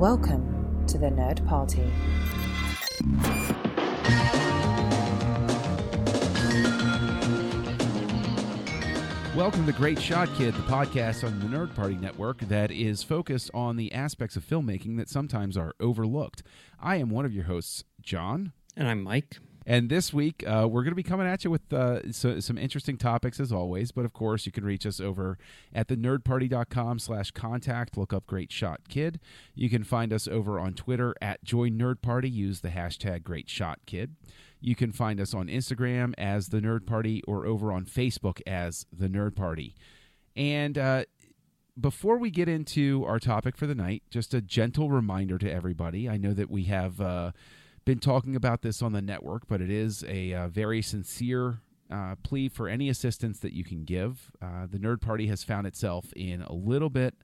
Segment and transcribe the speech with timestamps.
[0.00, 1.84] Welcome to the Nerd Party.
[9.36, 13.50] Welcome to Great Shot Kid, the podcast on the Nerd Party Network that is focused
[13.52, 16.42] on the aspects of filmmaking that sometimes are overlooked.
[16.80, 18.52] I am one of your hosts, John.
[18.74, 19.36] And I'm Mike.
[19.70, 22.58] And this week, uh, we're going to be coming at you with uh, so, some
[22.58, 23.92] interesting topics as always.
[23.92, 25.38] But of course, you can reach us over
[25.72, 27.96] at the nerdparty.com slash contact.
[27.96, 29.20] Look up Great Shot Kid.
[29.54, 32.28] You can find us over on Twitter at Join Nerd Party.
[32.28, 34.16] Use the hashtag Great Shot Kid.
[34.60, 38.86] You can find us on Instagram as the Nerd Party or over on Facebook as
[38.92, 39.76] the Nerd Party.
[40.34, 41.04] And uh,
[41.80, 46.08] before we get into our topic for the night, just a gentle reminder to everybody.
[46.08, 47.30] I know that we have uh,
[47.84, 52.14] been talking about this on the network, but it is a uh, very sincere uh,
[52.22, 54.30] plea for any assistance that you can give.
[54.40, 57.14] Uh, the Nerd Party has found itself in a little bit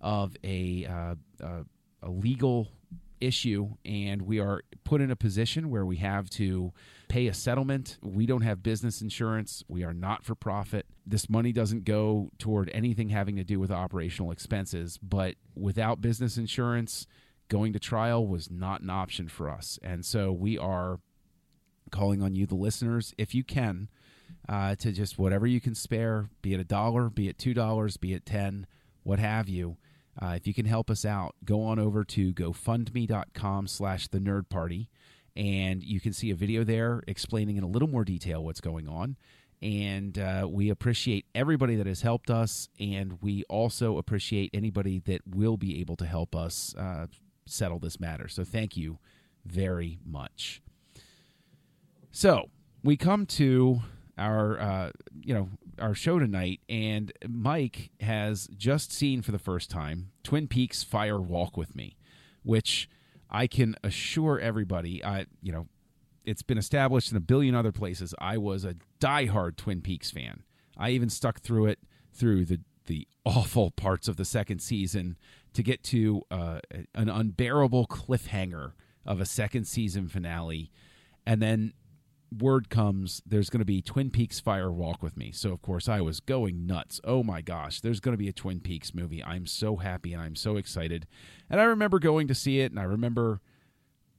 [0.00, 1.62] of a, uh, uh,
[2.02, 2.68] a legal
[3.20, 6.72] issue, and we are put in a position where we have to
[7.08, 7.98] pay a settlement.
[8.02, 9.64] We don't have business insurance.
[9.68, 10.86] We are not for profit.
[11.06, 16.36] This money doesn't go toward anything having to do with operational expenses, but without business
[16.36, 17.06] insurance,
[17.48, 19.78] going to trial was not an option for us.
[19.82, 21.00] And so we are
[21.90, 23.88] calling on you, the listeners, if you can,
[24.48, 27.96] uh, to just whatever you can spare, be it a dollar, be it two dollars,
[27.96, 28.66] be it ten,
[29.02, 29.76] what have you.
[30.20, 34.48] Uh, if you can help us out, go on over to gofundme.com slash the nerd
[34.48, 34.88] party
[35.36, 38.88] and you can see a video there explaining in a little more detail what's going
[38.88, 39.16] on.
[39.62, 45.22] And uh, we appreciate everybody that has helped us, and we also appreciate anybody that
[45.26, 47.06] will be able to help us uh,
[47.46, 48.28] settle this matter.
[48.28, 48.98] So thank you
[49.44, 50.62] very much.
[52.10, 52.50] So
[52.82, 53.80] we come to
[54.18, 54.90] our uh,
[55.22, 60.48] you know our show tonight, and Mike has just seen for the first time Twin
[60.48, 61.96] Peaks Fire Walk with Me,
[62.42, 62.88] which
[63.30, 65.66] I can assure everybody, I you know,
[66.24, 68.14] it's been established in a billion other places.
[68.18, 70.42] I was a diehard Twin Peaks fan.
[70.76, 71.78] I even stuck through it
[72.12, 75.18] through the the awful parts of the second season
[75.56, 76.60] to get to uh,
[76.94, 78.72] an unbearable cliffhanger
[79.06, 80.70] of a second season finale,
[81.26, 81.72] and then
[82.36, 85.32] word comes there's going to be Twin Peaks Fire Walk with Me.
[85.32, 87.00] So of course I was going nuts.
[87.04, 89.24] Oh my gosh, there's going to be a Twin Peaks movie.
[89.24, 91.06] I'm so happy and I'm so excited.
[91.48, 93.40] And I remember going to see it and I remember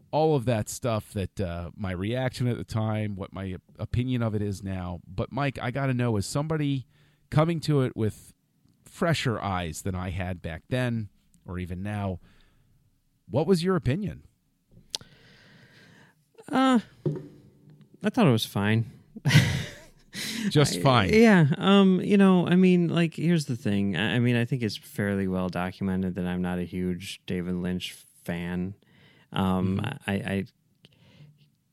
[0.10, 4.34] all of that stuff that uh, my reaction at the time, what my opinion of
[4.34, 5.02] it is now.
[5.06, 6.88] But Mike, I got to know as somebody
[7.30, 8.34] coming to it with
[8.86, 11.10] fresher eyes than I had back then
[11.48, 12.20] or even now,
[13.30, 14.24] what was your opinion?
[16.52, 16.80] Uh
[18.04, 18.92] I thought it was fine.
[20.50, 21.14] Just fine.
[21.14, 21.46] I, yeah.
[21.58, 23.96] Um, you know, I mean, like, here's the thing.
[23.96, 27.56] I, I, mean, I think it's fairly well documented that I'm not a huge David
[27.56, 28.76] Lynch fan.
[29.34, 30.10] Um, mm-hmm.
[30.10, 30.46] I, I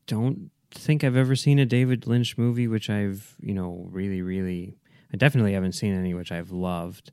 [0.07, 4.77] don't think I've ever seen a David Lynch movie which I've, you know, really, really.
[5.13, 7.11] I definitely haven't seen any which I've loved.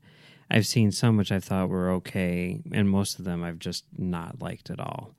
[0.52, 4.42] I've seen some which I thought were okay, and most of them I've just not
[4.42, 5.14] liked at all.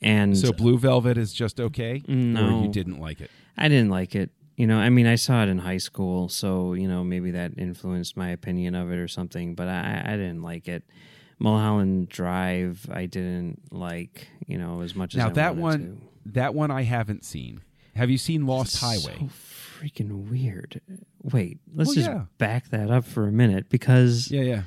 [0.00, 3.30] And so Blue Velvet is just okay, no, or you didn't like it.
[3.58, 4.30] I didn't like it.
[4.56, 7.52] You know, I mean, I saw it in high school, so you know maybe that
[7.58, 9.54] influenced my opinion of it or something.
[9.54, 10.82] But I, I didn't like it.
[11.38, 14.28] Mulholland Drive, I didn't like.
[14.46, 16.32] You know, as much as now that one, to.
[16.32, 17.60] that one I haven't seen.
[17.96, 19.18] Have you seen Lost it's Highway?
[19.18, 19.28] So
[19.80, 20.80] freaking weird.
[21.22, 22.24] Wait, let's well, just yeah.
[22.38, 24.62] back that up for a minute because yeah, yeah,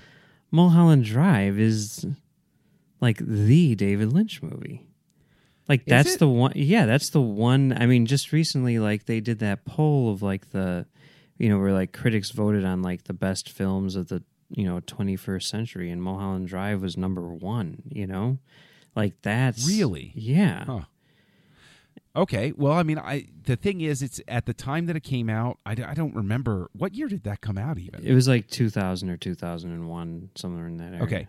[0.51, 2.06] Mulholland Drive is
[3.00, 4.88] like the David Lynch movie.
[5.69, 6.53] Like that's the one.
[6.56, 7.75] Yeah, that's the one.
[7.78, 10.85] I mean, just recently, like they did that poll of like the,
[11.38, 14.81] you know, where like critics voted on like the best films of the you know
[14.81, 17.84] 21st century, and Mulholland Drive was number one.
[17.90, 18.40] You know,
[18.95, 20.66] like that's really yeah.
[20.66, 20.81] Huh.
[22.16, 25.29] Okay, well, I mean, I the thing is, it's at the time that it came
[25.29, 25.57] out.
[25.66, 27.79] I, I don't remember what year did that come out.
[27.79, 31.03] Even it was like 2000 or 2001, somewhere in that area.
[31.03, 31.28] Okay,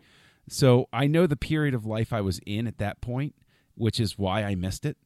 [0.49, 3.35] so I know the period of life I was in at that point
[3.77, 4.97] which is why I missed it.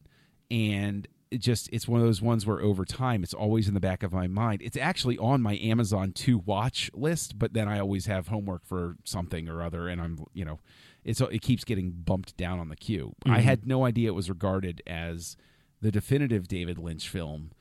[0.51, 3.81] And it just it's one of those ones where over time it's always in the
[3.81, 4.63] back of my mind.
[4.63, 8.97] It's actually on my Amazon to watch list, but then I always have homework for
[9.05, 10.59] something or other, and I'm you know,
[11.05, 13.15] it's it keeps getting bumped down on the queue.
[13.25, 13.37] Mm-hmm.
[13.37, 15.37] I had no idea it was regarded as
[15.81, 17.53] the definitive David Lynch film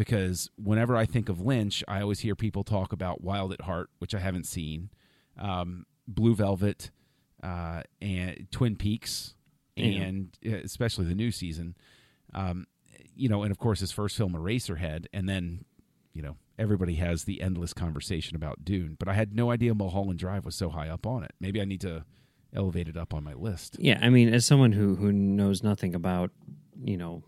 [0.00, 3.90] because whenever I think of Lynch, I always hear people talk about Wild at Heart,
[3.98, 4.88] which I haven't seen,
[5.38, 6.90] um, Blue Velvet,
[7.42, 9.34] uh, and Twin Peaks,
[9.76, 10.56] and yeah.
[10.56, 11.76] especially the new season.
[12.32, 12.66] Um,
[13.14, 15.66] you know, and of course his first film, Eraserhead, and then
[16.14, 18.96] you know everybody has the endless conversation about Dune.
[18.98, 21.32] But I had no idea Mulholland Drive was so high up on it.
[21.40, 22.06] Maybe I need to
[22.54, 23.76] elevate it up on my list.
[23.78, 26.30] Yeah, I mean, as someone who who knows nothing about,
[26.82, 27.22] you know,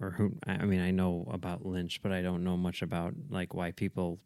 [0.00, 3.54] or who I mean, I know about Lynch, but I don't know much about like
[3.54, 4.20] why people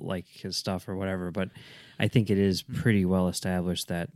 [0.00, 1.30] like his stuff or whatever.
[1.30, 1.50] But
[1.98, 4.10] I think it is pretty well established that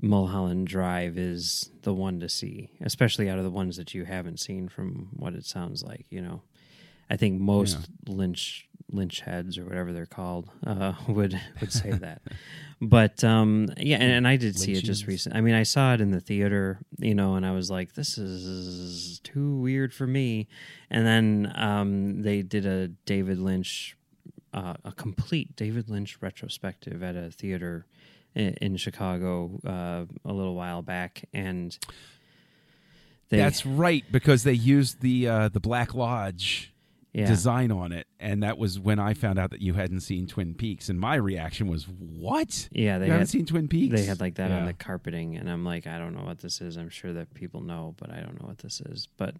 [0.00, 4.40] Mulholland Drive is the one to see, especially out of the ones that you haven't
[4.40, 4.68] seen.
[4.68, 6.42] From what it sounds like, you know,
[7.10, 12.22] I think most Lynch Lynch heads or whatever they're called uh, would would say that.
[12.84, 15.38] But um, yeah, and, and I did see it just recently.
[15.38, 18.18] I mean, I saw it in the theater, you know, and I was like, "This
[18.18, 20.48] is too weird for me."
[20.90, 23.96] And then um, they did a David Lynch,
[24.52, 27.86] uh, a complete David Lynch retrospective at a theater
[28.34, 31.78] in, in Chicago uh, a little while back, and
[33.28, 36.71] they, That's right because they used the uh, the Black Lodge
[37.12, 37.26] yeah.
[37.26, 40.54] design on it, and that was when I found out that you hadn't seen Twin
[40.54, 42.68] Peaks, and my reaction was, "What?
[42.72, 43.94] Yeah, they you had seen Twin Peaks?
[43.94, 46.62] they had like that on the carpeting, and I'm like, I don't know what this
[46.62, 46.76] is.
[46.78, 49.08] I'm sure that people know, but I don't know what this is.
[49.18, 49.34] But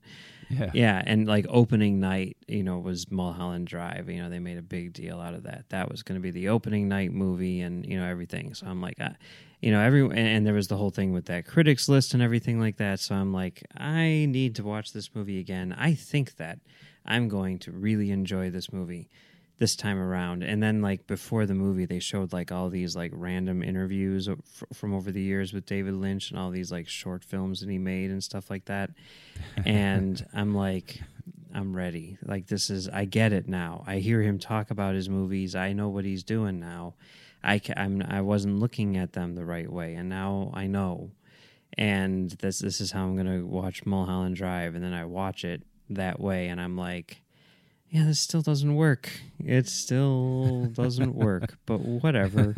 [0.50, 0.70] yeah.
[0.74, 4.10] yeah, and like opening night, you know, was Mulholland Drive.
[4.10, 5.64] You know, they made a big deal out of that.
[5.70, 8.52] That was going to be the opening night movie, and you know everything.
[8.52, 9.14] So I'm like, I,
[9.62, 12.22] you know, every and, and there was the whole thing with that critics list and
[12.22, 13.00] everything like that.
[13.00, 15.74] So I'm like, I need to watch this movie again.
[15.78, 16.58] I think that
[17.04, 19.08] I'm going to really enjoy this movie
[19.58, 20.42] this time around.
[20.42, 24.64] And then like before the movie, they showed like all these like random interviews f-
[24.72, 27.78] from over the years with David Lynch and all these like short films that he
[27.78, 28.90] made and stuff like that.
[29.64, 31.00] And I'm like,
[31.54, 32.18] I'm ready.
[32.24, 33.84] Like this is, I get it now.
[33.86, 35.54] I hear him talk about his movies.
[35.54, 36.94] I know what he's doing now.
[37.44, 41.10] I ca- I'm I wasn't looking at them the right way, and now I know.
[41.76, 45.62] And this this is how I'm gonna watch Mulholland Drive, and then I watch it
[45.90, 47.22] that way, and I'm like,
[47.90, 49.10] yeah, this still doesn't work.
[49.38, 52.54] It still doesn't work, but whatever.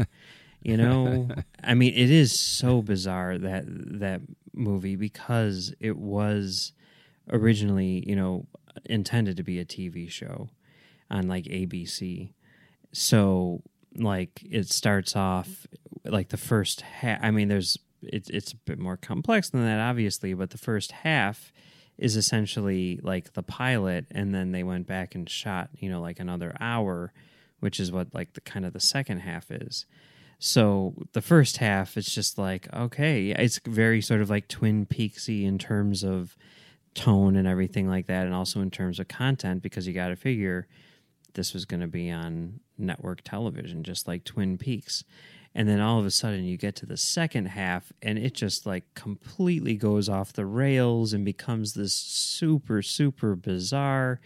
[0.62, 1.28] You know,
[1.62, 4.22] I mean, it is so bizarre that that
[4.54, 6.72] movie because it was
[7.30, 8.46] originally, you know,
[8.86, 10.48] intended to be a TV show
[11.10, 12.32] on like ABC.
[12.92, 13.62] So,
[13.96, 15.66] like, it starts off
[16.04, 17.18] like the first half.
[17.22, 20.92] I mean, there's it's it's a bit more complex than that, obviously, but the first
[20.92, 21.52] half
[21.98, 26.18] is essentially like the pilot, and then they went back and shot, you know, like
[26.20, 27.12] another hour,
[27.60, 29.86] which is what like the kind of the second half is.
[30.38, 35.44] So the first half, it's just like okay, it's very sort of like Twin Peaksy
[35.44, 36.36] in terms of
[36.94, 40.16] tone and everything like that, and also in terms of content because you got to
[40.16, 40.66] figure
[41.34, 45.04] this was going to be on network television, just like Twin Peaks.
[45.54, 48.66] And then all of a sudden, you get to the second half, and it just
[48.66, 54.20] like completely goes off the rails and becomes this super, super bizarre,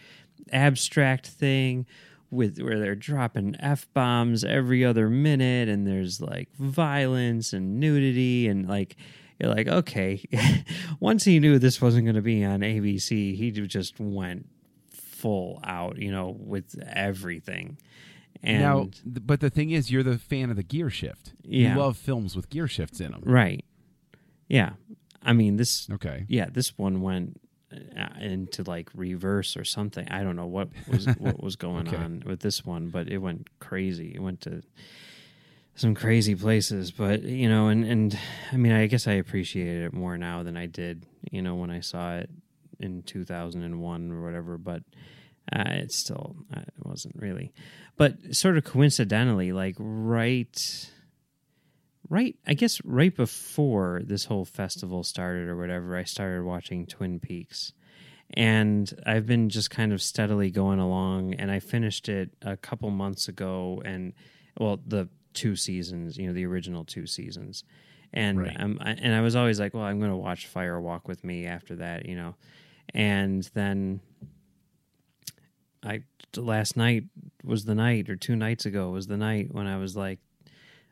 [0.52, 1.86] abstract thing
[2.30, 8.48] with where they're dropping f bombs every other minute, and there's like violence and nudity,
[8.48, 8.96] and like
[9.38, 10.24] you're like, okay.
[11.00, 14.46] Once he knew this wasn't going to be on ABC, he just went
[14.90, 17.78] full out, you know, with everything.
[18.42, 21.32] And now, but the thing is, you're the fan of the gear shift.
[21.42, 21.72] Yeah.
[21.74, 23.22] You love films with gear shifts in them.
[23.24, 23.64] right,
[24.48, 24.72] yeah.
[25.22, 26.24] I mean, this, Okay.
[26.28, 27.40] yeah, this one went
[27.72, 30.08] uh, into like reverse or something.
[30.08, 31.96] I don't know what was what was going Okay.
[31.96, 34.12] on with this one, but it went crazy.
[34.14, 34.62] It went to
[35.74, 38.18] some crazy places, but you know, and and
[38.52, 41.70] I mean, I guess I appreciate it more now than I did, you know, when
[41.70, 42.30] I saw it
[42.80, 44.82] in 2001 or whatever, but
[45.52, 47.52] uh, it still uh, it wasn't really.
[47.96, 50.90] But sort of coincidentally, like right
[52.08, 57.20] right I guess right before this whole festival started or whatever, I started watching Twin
[57.20, 57.72] Peaks.
[58.34, 62.90] And I've been just kind of steadily going along and I finished it a couple
[62.90, 64.12] months ago and
[64.60, 67.64] well the two seasons, you know, the original two seasons.
[68.12, 68.56] And Right.
[68.58, 71.24] um, I, and I was always like, well, I'm going to watch Fire Walk with
[71.24, 72.34] Me after that, you know.
[72.94, 74.00] And then
[75.82, 76.02] I
[76.36, 77.04] last night
[77.44, 80.18] was the night or two nights ago was the night when I was like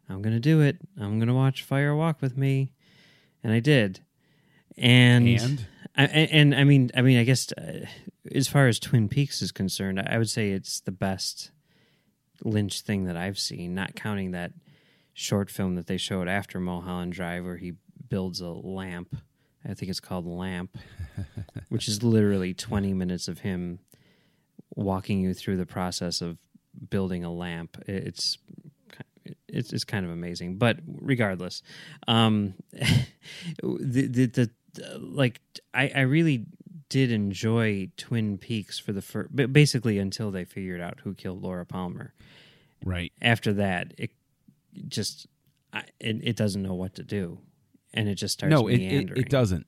[0.09, 0.79] I'm going to do it.
[1.01, 2.73] I'm going to watch Fire Walk with Me.
[3.43, 4.01] And I did.
[4.77, 5.67] And And
[5.97, 7.87] I, and, and I mean, I mean, I guess uh,
[8.33, 11.51] as far as Twin Peaks is concerned, I would say it's the best
[12.45, 13.75] Lynch thing that I've seen.
[13.75, 14.53] Not counting that
[15.15, 17.75] short film that they showed after Mulholland Drive, where he
[18.09, 19.17] builds a lamp.
[19.69, 20.77] I think it's called Lamp,
[21.71, 23.81] which is literally twenty minutes of him
[24.77, 26.39] walking you through the process of
[26.91, 27.83] building a lamp.
[27.89, 28.39] It's
[29.49, 30.57] it's, it's kind of amazing.
[30.57, 31.63] But regardless,
[32.07, 34.51] um, the, the the
[34.99, 35.41] like
[35.75, 36.47] I, I really
[36.89, 41.67] did enjoy Twin Peaks for the first, basically until they figured out who killed Laura
[41.67, 42.15] Palmer.
[42.85, 43.13] right.
[43.21, 44.13] After that, it
[44.89, 45.27] just
[45.73, 47.39] I, it, it doesn't know what to do,
[47.93, 49.19] and it just starts no, it, meandering.
[49.19, 49.67] it it doesn't.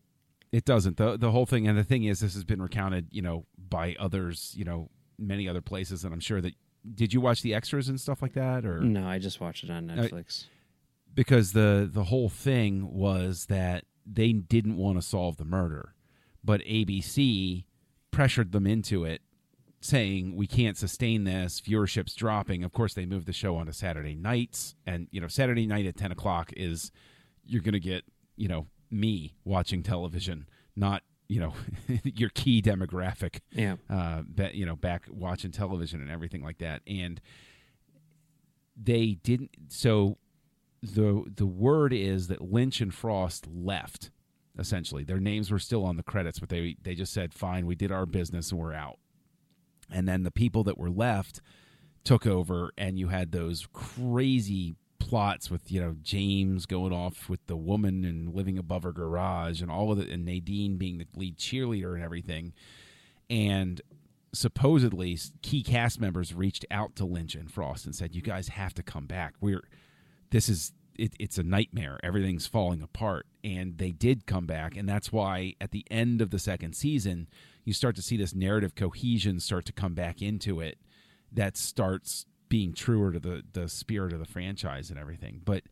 [0.51, 0.97] It doesn't.
[0.97, 3.97] the The whole thing, and the thing is, this has been recounted, you know, by
[3.99, 6.55] others, you know, many other places, and I'm sure that.
[6.95, 9.71] Did you watch the extras and stuff like that, or No, I just watched it
[9.71, 10.47] on uh, Netflix.
[11.13, 15.95] because the the whole thing was that they didn't want to solve the murder,
[16.43, 17.65] but ABC
[18.11, 19.21] pressured them into it,
[19.81, 21.61] saying we can't sustain this.
[21.61, 22.65] Viewership's dropping.
[22.65, 25.97] Of course, they moved the show onto Saturday nights, and you know Saturday night at
[25.97, 26.91] ten o'clock is
[27.45, 28.05] you're going to get
[28.37, 31.53] you know me watching television, not you know
[32.03, 36.83] your key demographic yeah, uh, that you know back watching television and everything like that,
[36.87, 37.21] and
[38.77, 39.51] they didn't.
[39.69, 40.19] So
[40.83, 44.11] the the word is that Lynch and Frost left.
[44.59, 47.77] Essentially, their names were still on the credits, but they they just said, "Fine, we
[47.77, 48.99] did our business and we're out."
[49.91, 51.41] And then the people that were left
[52.03, 54.75] took over, and you had those crazy
[55.09, 59.63] plots with you know James going off with the woman and living above her garage,
[59.63, 62.53] and all of it, and Nadine being the lead cheerleader and everything.
[63.31, 63.81] And
[64.35, 68.75] supposedly, key cast members reached out to Lynch and Frost and said, "You guys have
[68.75, 69.35] to come back.
[69.41, 69.67] We're
[70.31, 71.99] this is it, it's a nightmare.
[72.03, 76.31] Everything's falling apart." And they did come back, and that's why at the end of
[76.31, 77.29] the second season,
[77.65, 80.79] you start to see this narrative cohesion start to come back into it.
[81.33, 85.41] That starts being truer to the the spirit of the franchise and everything.
[85.45, 85.65] But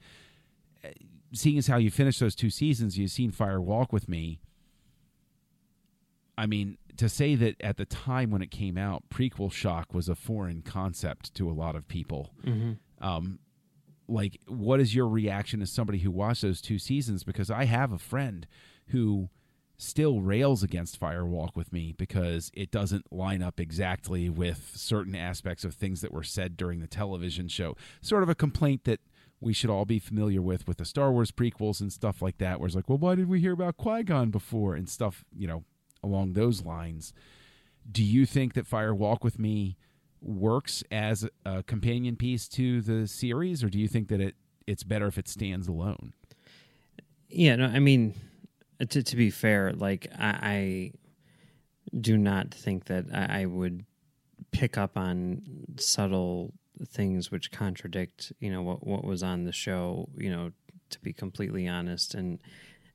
[0.85, 0.89] uh,
[1.33, 4.41] seeing as how you finished those two seasons, you've seen Fire Walk with Me.
[6.39, 10.09] I mean, to say that at the time when it came out, prequel shock was
[10.09, 12.33] a foreign concept to a lot of people.
[13.01, 13.39] Um,
[14.09, 17.25] like, what is your reaction as somebody who watched those two seasons?
[17.25, 18.47] Because I have a friend
[18.89, 19.31] who
[19.79, 25.15] still rails against Fire Walk with Me because it doesn't line up exactly with certain
[25.15, 27.77] aspects of things that were said during the television show.
[28.01, 29.01] Sort of a complaint that
[29.41, 32.59] we should all be familiar with with the Star Wars prequels and stuff like that,
[32.59, 35.47] where it's like, well, why did we hear about Qui Gon before and stuff, you
[35.47, 35.65] know,
[36.03, 37.13] along those lines.
[37.91, 39.77] Do you think that Fire Walk with Me
[40.21, 44.83] works as a companion piece to the series, or do you think that it it's
[44.83, 46.13] better if it stands alone?
[47.29, 48.15] Yeah, no, I mean,
[48.81, 50.93] to to be fair, like I, I
[51.99, 53.85] do not think that I, I would
[54.51, 55.43] pick up on
[55.79, 56.53] subtle
[56.89, 60.09] things which contradict, you know, what what was on the show.
[60.17, 60.53] You know,
[60.91, 62.39] to be completely honest, and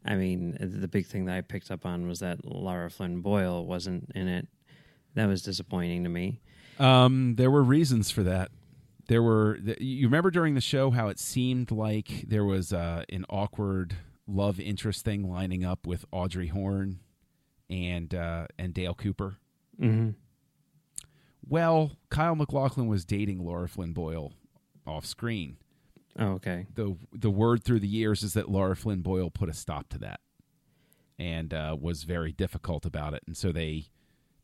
[0.06, 3.66] I mean, the big thing that I picked up on was that Lara Flynn Boyle
[3.66, 4.48] wasn't in it.
[5.16, 6.40] That was disappointing to me.
[6.80, 8.50] Um, there were reasons for that.
[9.08, 13.26] There were you remember during the show how it seemed like there was uh, an
[13.30, 13.96] awkward
[14.32, 17.00] love interest thing lining up with Audrey Horne
[17.70, 19.38] and uh, and Dale Cooper.
[19.80, 20.12] Mm-hmm.
[21.48, 24.34] Well, Kyle MacLachlan was dating Lara Flynn Boyle
[24.86, 25.58] off screen.
[26.20, 26.66] Oh, okay.
[26.76, 29.98] the The word through the years is that Lara Flynn Boyle put a stop to
[30.00, 30.20] that,
[31.18, 33.88] and uh, was very difficult about it, and so they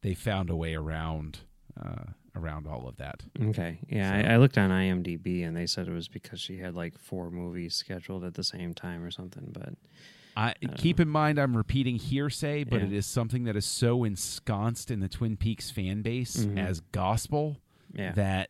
[0.02, 1.40] they found a way around
[1.80, 3.24] uh, around all of that.
[3.42, 3.80] Okay.
[3.90, 6.76] Yeah, So- I, I looked on IMDb and they said it was because she had
[6.76, 9.50] like four movies scheduled at the same time or something.
[9.52, 9.74] But
[10.36, 12.88] I keep in mind I'm repeating hearsay, but Yeah.
[12.88, 16.58] it is something that is so ensconced in the Twin Peaks fan base Mhm.
[16.60, 17.58] as gospel
[17.94, 18.50] yeah, that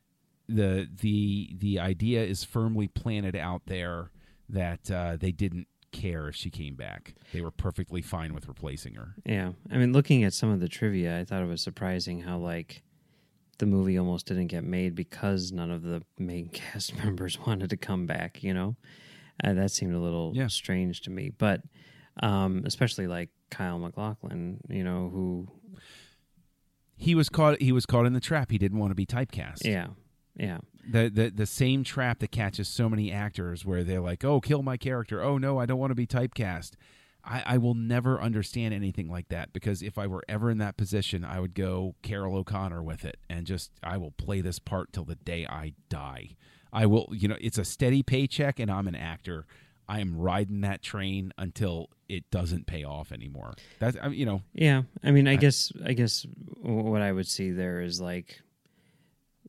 [0.50, 4.12] the the the idea is firmly planted out there
[4.50, 7.16] that uh, they didn't care if she came back.
[7.34, 9.16] They were perfectly fine with replacing her.
[9.26, 9.54] yeah.
[9.72, 12.84] I mean, looking at some of the trivia, I thought it was surprising how like
[13.60, 17.78] the movie almost didn't get made because none of the main cast members wanted to
[17.78, 18.44] come back.
[18.44, 18.76] You know,
[19.44, 20.48] uh, that seemed a little Yeah.
[20.48, 21.30] strange to me.
[21.38, 21.62] But
[22.22, 25.48] um, especially like Kyle MacLachlan, you know, who
[26.96, 27.62] He was caught.
[27.62, 28.50] He was caught in the trap.
[28.52, 29.64] He didn't want to be typecast.
[29.66, 29.88] yeah,
[30.36, 30.58] yeah,
[30.90, 34.64] the the the same trap that catches so many actors where they're like, "Oh, kill
[34.64, 35.22] my character.
[35.22, 36.72] Oh no, I don't want to be typecast."
[37.28, 40.78] I, I will never understand anything like that because if I were ever in that
[40.78, 44.94] position, I would go Carroll O'Connor with it and just I will play this part
[44.94, 46.38] till the day I die.
[46.72, 49.46] I will, you know, it's a steady paycheck and I'm an actor.
[49.90, 53.54] I am riding that train until it doesn't pay off anymore.
[53.80, 56.26] That's I you know, Yeah, I mean, I, I- guess I guess
[56.62, 58.42] what I would see there is like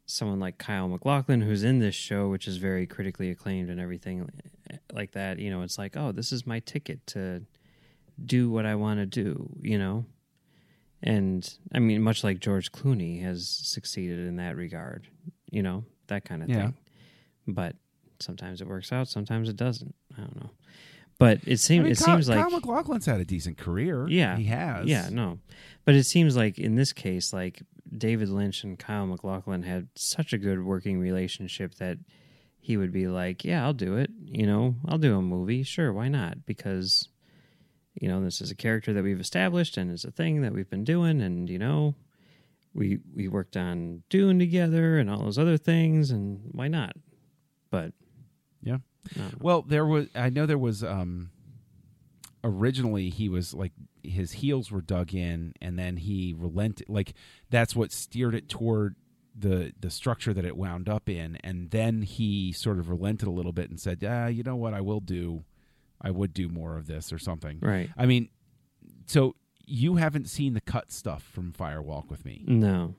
[0.07, 4.29] someone like Kyle MacLachlan, who's in this show, which is very critically acclaimed and everything
[4.71, 5.39] eh, like that.
[5.39, 7.43] You know, it's like, oh, this is my ticket to
[8.25, 9.51] do what I want to do.
[9.63, 10.05] You know,
[11.03, 15.09] and I mean, much like George Clooney has succeeded in that regard.
[15.51, 16.63] You know, that kind of Yeah.
[16.67, 16.75] thing.
[17.47, 17.77] But
[18.21, 19.95] sometimes it works out, sometimes it doesn't.
[20.17, 20.51] I don't know.
[21.19, 24.07] But it I seems mean, it Kyle, seems like Kyle MacLachlan's had a decent career.
[24.09, 24.37] Yeah.
[24.37, 24.87] he has.
[24.87, 25.39] yeah, no.
[25.85, 27.63] But it seems like in this case, like
[27.97, 31.99] David Lynch and Kyle MacLachlan had such a good working relationship that
[32.61, 34.11] he would be like, "Yeah, I'll do it.
[34.27, 35.63] You know, I'll do a movie.
[35.63, 36.45] Sure, why not?
[36.45, 37.09] Because
[38.01, 40.71] you know, this is a character that we've established and it's a thing that we've
[40.71, 41.95] been doing and you know,
[42.75, 46.95] we we worked on Dune together and all those other things and why not?
[47.71, 47.93] But
[49.17, 49.31] Yeah.
[49.41, 50.09] Well, there was.
[50.15, 50.83] I know there was.
[50.85, 51.31] um
[52.45, 53.73] Originally, he was like
[54.05, 56.89] his heels were dug in, and then he relented.
[56.89, 57.15] Like
[57.51, 58.95] that's what steered it toward
[59.37, 63.33] the the structure that it wound up in, and then he sort of relented a
[63.33, 64.73] little bit and said, yeah you know what?
[64.73, 65.43] I will do.
[66.01, 67.91] I would do more of this or something." right.
[67.97, 68.29] I mean,
[69.07, 69.35] so
[69.67, 72.43] you haven't seen the cut stuff from Fire Walk with Me.
[72.47, 72.95] No.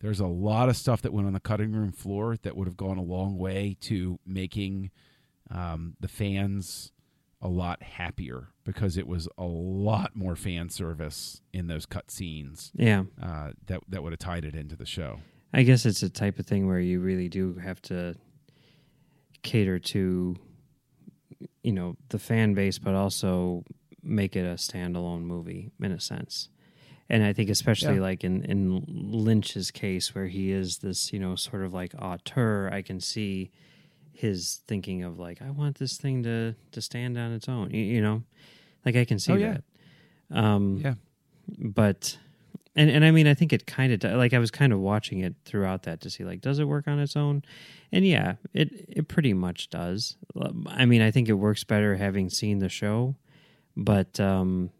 [0.00, 2.76] There's a lot of stuff that went on the cutting room floor that would have
[2.76, 4.90] gone a long way to making
[5.50, 6.92] um, the fans
[7.42, 12.70] a lot happier because it was a lot more fan service in those cut scenes
[12.74, 13.04] Yeah.
[13.22, 15.20] uh, that that would have tied it into the show.
[15.52, 18.14] I guess it's a type of thing where you really do have to
[19.42, 20.36] cater to
[21.62, 23.64] you know the fan base but also
[24.02, 26.48] make it a standalone movie in a sense
[27.08, 28.00] and i think especially Yeah.
[28.02, 32.68] like in in lynch's case where he is this you know sort of like auteur
[32.72, 33.50] i can see
[34.12, 37.82] his thinking of like i want this thing to to stand on its own you,
[37.82, 38.22] you know
[38.84, 39.56] like i can see Oh, yeah.
[40.30, 40.94] that um Yeah.
[41.58, 42.18] but
[42.76, 45.20] and and I mean I think it kind of like I was kind of watching
[45.20, 47.42] it throughout that to see like does it work on its own,
[47.92, 50.16] and yeah it it pretty much does.
[50.68, 53.16] I mean I think it works better having seen the show,
[53.76, 54.70] but um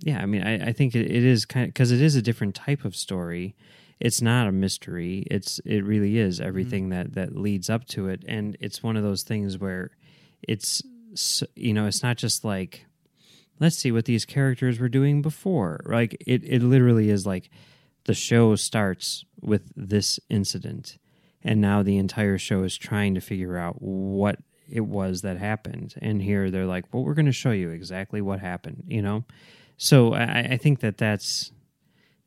[0.00, 2.22] yeah I mean I I think it, it is kind of because it is a
[2.22, 3.54] different type of story.
[4.00, 5.24] It's not a mystery.
[5.30, 9.02] It's it really is everything that that leads up to it, and it's one of
[9.02, 9.90] those things where
[10.42, 10.82] it's
[11.56, 12.86] you know it's not just like
[13.60, 15.80] let's see what these characters were doing before.
[15.84, 17.50] Like it, it literally is like
[18.04, 20.98] the show starts with this incident,
[21.42, 24.38] and now the entire show is trying to figure out what
[24.70, 25.94] it was that happened.
[26.00, 29.24] And here they're like, well, we're going to show you exactly what happened, you know?
[29.76, 31.52] So I, I think that that's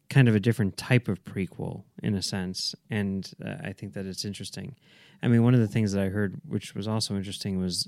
[0.09, 2.73] kind of a different type of prequel in a sense.
[2.89, 4.75] And uh, I think that it's interesting.
[5.21, 7.87] I mean, one of the things that I heard, which was also interesting, was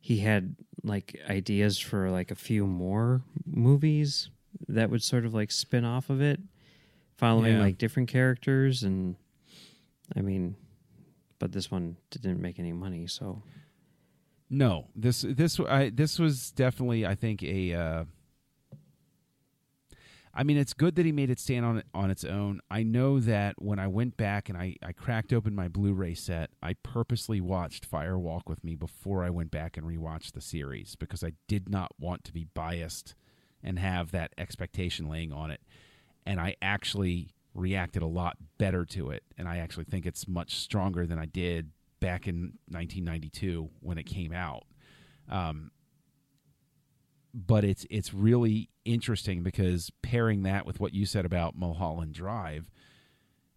[0.00, 4.30] he had like ideas for like a few more movies
[4.68, 6.38] that would sort of like spin off of it
[7.16, 7.60] following Yeah.
[7.60, 9.16] like different characters and
[10.14, 10.54] i mean
[11.38, 13.42] but this one didn't make any money so
[14.50, 17.72] No, this this I this was definitely I think a.
[17.74, 18.04] Uh,
[20.36, 22.60] I mean, it's good that he made it stand on on its own.
[22.70, 26.50] I know that when I went back and I I cracked open my Blu-ray set,
[26.62, 30.96] I purposely watched Fire Walk with Me before I went back and rewatched the series
[30.96, 33.14] because I did not want to be biased
[33.62, 35.60] and have that expectation laying on it.
[36.26, 40.56] And I actually reacted a lot better to it, and I actually think it's much
[40.56, 41.70] stronger than I did
[42.00, 44.64] back in 1992 when it came out.
[45.30, 45.70] Um,
[47.32, 52.70] but it's it's really interesting because pairing that with what you said about Mulholland Drive,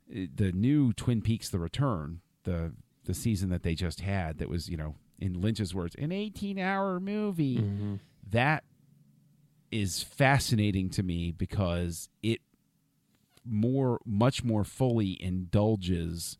[0.09, 2.73] the new Twin Peaks: The Return, the
[3.05, 6.59] the season that they just had, that was you know in Lynch's words, an 18
[6.59, 7.57] hour movie.
[7.57, 7.95] Mm-hmm.
[8.29, 8.63] That
[9.71, 12.41] is fascinating to me because it
[13.45, 16.37] more much more fully indulges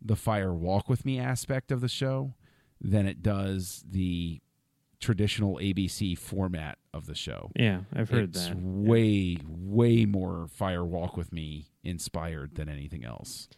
[0.00, 2.34] the fire walk with me aspect of the show
[2.80, 4.40] than it does the
[5.00, 7.50] traditional ABC format of the show.
[7.56, 13.04] yeah i've heard it's that way way more fire walk with me inspired than anything
[13.04, 13.48] else.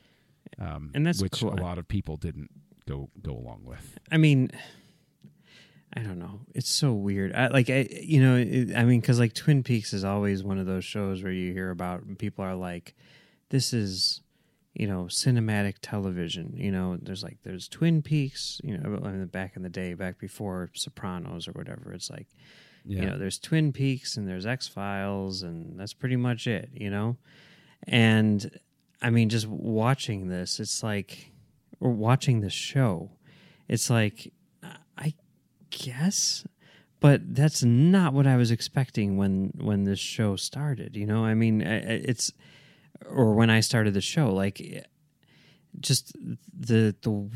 [0.58, 1.52] Um, And that's which cool.
[1.52, 2.50] a lot of people didn't
[2.86, 3.98] go go along with.
[4.12, 4.50] I mean,
[5.92, 6.40] I don't know.
[6.54, 7.32] It's so weird.
[7.34, 10.58] I, like, I, you know, it, I mean, because like Twin Peaks is always one
[10.58, 12.94] of those shows where you hear about and people are like,
[13.48, 14.20] "This is,
[14.74, 18.60] you know, cinematic television." You know, there's like there's Twin Peaks.
[18.62, 22.28] You know, I mean, back in the day, back before Sopranos or whatever, it's like
[22.84, 23.00] Yeah.
[23.00, 26.90] you know there's twin peaks and there's x files and that's pretty much it you
[26.90, 27.16] know
[27.86, 28.58] and
[29.02, 31.32] i mean just watching this it's like
[31.80, 33.10] or watching this show
[33.68, 34.32] it's like
[34.98, 35.14] i
[35.70, 36.44] guess
[37.00, 41.34] but that's not what i was expecting when when this show started you know i
[41.34, 42.32] mean it's
[43.06, 44.86] or when i started the show like
[45.78, 46.16] just
[46.58, 47.28] the the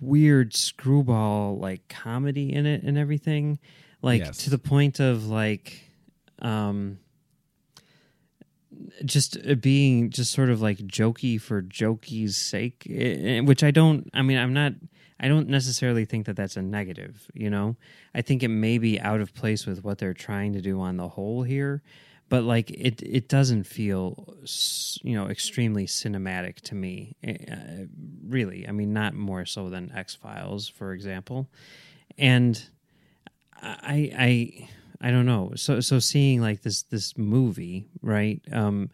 [0.00, 3.58] weird screwball like comedy in it and everything
[4.02, 4.38] like Yes.
[4.38, 5.80] to the point of like
[6.40, 6.98] um
[9.04, 13.70] just uh, being just sort of like jokey for jokey's sake eh, eh, which i
[13.70, 14.72] don't i mean i'm not
[15.18, 17.76] i don't necessarily think that that's a negative you know?
[18.14, 20.96] I think it may be out of place with what they're trying to do on
[20.96, 21.82] the whole here
[22.28, 24.36] but like it it doesn't feel
[25.02, 27.86] you know extremely cinematic to me uh,
[28.26, 28.68] really.
[28.68, 31.48] I mean not more so than x-files for example.
[32.18, 32.62] And
[33.62, 34.68] i i
[35.00, 38.90] i don't know so so seeing like this this movie right um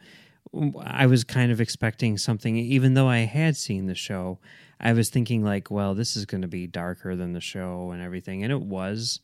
[0.83, 4.39] i was kind of expecting something even though i had seen the show
[4.81, 8.01] i was thinking like well this is going to be darker than the show and
[8.03, 9.21] everything and it was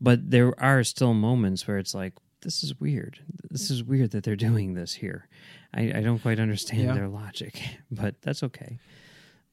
[0.00, 4.24] but there are still moments where it's like this is weird this is weird that
[4.24, 5.28] they're doing this here
[5.74, 6.94] i, I don't quite understand Yeah.
[6.94, 8.78] their logic but that's okay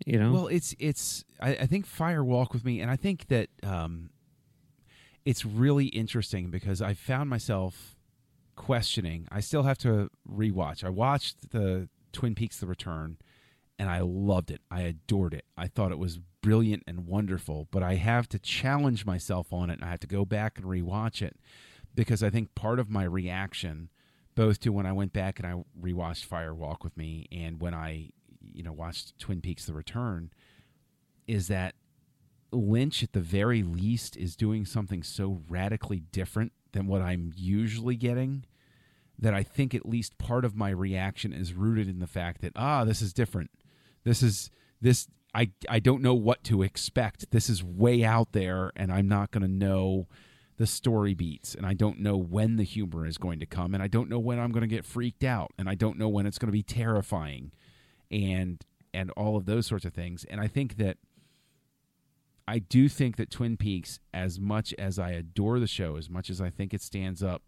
[0.06, 1.26] you know Well, it's it's.
[1.42, 4.12] I, I think Fire Walk with Me, and I think that um,
[5.28, 7.98] it's really interesting because I found myself
[8.56, 9.28] questioning.
[9.30, 10.86] I still have to rewatch.
[10.86, 13.18] I watched the Twin Peaks: The Return,
[13.78, 14.62] and I loved it.
[14.72, 15.44] I adored it.
[15.58, 17.68] I thought it was brilliant and wonderful.
[17.72, 21.22] But I have to challenge myself on it, I have to go back and rewatch
[21.22, 21.36] it
[21.94, 23.90] because I think part of my reaction,
[24.34, 27.74] both to when I went back and I rewatched Fire Walk with Me, and when
[27.74, 28.12] I,
[28.54, 30.32] you know, watched Twin Peaks: The Return,
[31.28, 31.76] is that
[32.52, 37.96] Lynch, at the very least, is doing something so radically different than what I'm usually
[37.96, 38.46] getting
[39.20, 42.54] that I think at least part of my reaction is rooted in the fact that
[42.56, 43.52] ah, this is different.
[44.04, 45.08] This is this.
[45.34, 47.32] I I don't know what to expect.
[47.32, 50.08] This is way out there, and I'm not going to know
[50.58, 53.84] the story beats, and I don't know when the humor is going to come, and
[53.84, 56.26] I don't know when I'm going to get freaked out, and I don't know when
[56.26, 57.52] it's going to be terrifying,
[58.12, 60.26] and and all of those sorts of things.
[60.30, 60.98] And I think that
[62.48, 66.30] I do think that Twin Peaks, as much as I adore the show, as much
[66.30, 67.44] as I think it stands up,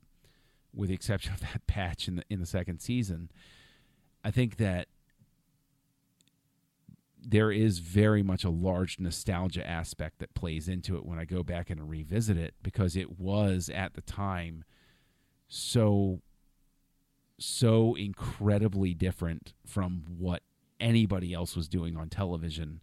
[0.73, 3.31] with the exception of that patch in the in the second season,
[4.23, 4.87] I think that
[7.21, 11.43] there is very much a large nostalgia aspect that plays into it when I go
[11.43, 14.63] back and revisit it because it was at the time
[15.47, 16.21] so
[17.39, 20.43] so incredibly different from what
[20.79, 22.81] anybody else was doing on television.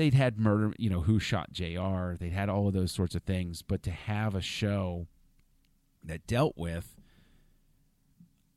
[0.00, 3.22] They'd had murder, you know, who shot JR, they'd had all of those sorts of
[3.22, 5.08] things, but to have a show
[6.02, 6.96] that dealt with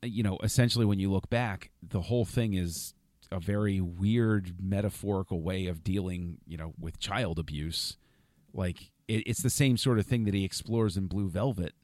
[0.02, 2.94] uh, you know, essentially when you look back, the whole thing is
[3.30, 7.98] a very weird metaphorical way of dealing, you know, with child abuse.
[8.54, 11.74] Like it, it's the same sort of thing that he explores in Blue Velvet.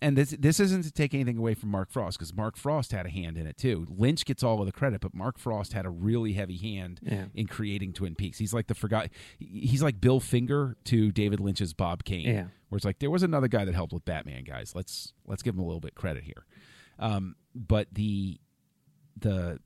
[0.00, 3.04] And this this isn't to take anything away from Mark Frost because Mark Frost had
[3.04, 3.84] a hand in it too.
[3.90, 7.24] Lynch gets all of the credit, but Mark Frost had a really heavy hand Yeah.
[7.34, 8.38] in creating Twin Peaks.
[8.38, 9.08] He's like the forgot.
[9.40, 12.26] He's like Bill Finger to David Lynch's Bob Kane.
[12.26, 12.46] Yeah.
[12.68, 14.44] where it's like there was another guy that helped with Batman.
[14.44, 16.44] Guys, let's let's give him a little bit credit here.
[17.00, 18.38] Um, but the
[19.18, 19.58] the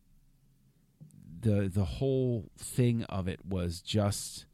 [1.41, 4.47] the the whole thing of it was just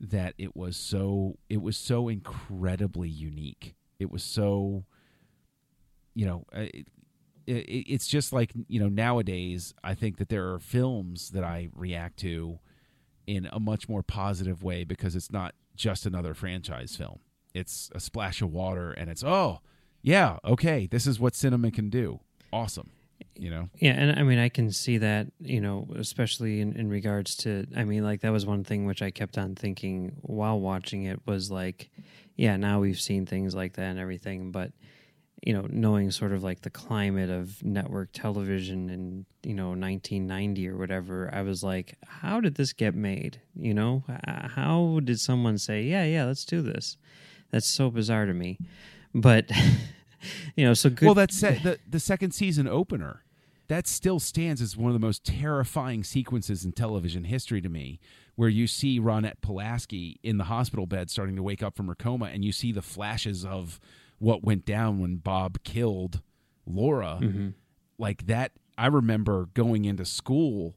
[0.00, 3.74] that it was so it was so incredibly unique.
[4.02, 4.84] It was so
[6.14, 6.86] you know it,
[7.46, 11.68] it, it's just like you know nowadays I think that there are films that I
[11.74, 12.58] react to
[13.26, 17.20] in a much more positive way because it's not just another franchise film.
[17.54, 19.60] It's a splash of water and it's oh
[20.02, 22.20] yeah okay this is what cinema can do
[22.52, 22.90] awesome
[23.34, 26.88] you know Yeah, and I mean, I can see that, you know, especially in, in
[26.88, 30.58] regards to, I mean, like that was one thing which I kept on thinking while
[30.60, 31.90] watching it was like,
[32.36, 34.72] yeah, now we've seen things like that and everything, but,
[35.44, 40.68] you know, knowing sort of like the climate of network television in, you know, 1990
[40.68, 43.40] or whatever, I was like, how did this get made?
[43.56, 46.96] You know, how did someone say, yeah, yeah, let's do this?
[47.50, 48.58] That's so bizarre to me.
[49.14, 49.50] But,
[50.56, 51.06] you know, so good.
[51.06, 53.24] well that's the the second season opener
[53.68, 57.98] that still stands as one of the most terrifying sequences in television history to me
[58.34, 61.94] where you see Ronette Pulaski in the hospital bed starting to wake up from her
[61.94, 63.80] coma and you see the flashes of
[64.18, 66.20] what went down when Bob killed
[66.66, 67.48] Laura mm-hmm.
[67.98, 70.76] like that I remember going into school